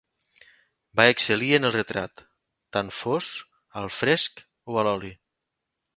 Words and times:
Va 0.99 1.05
excel·lir 1.15 1.49
en 1.57 1.69
el 1.69 1.75
retrat; 1.75 2.25
tant 2.77 2.91
fos 3.03 3.31
al 3.83 3.93
fresc 3.99 4.43
o 4.75 4.81
a 4.83 4.87
l'oli. 4.89 5.17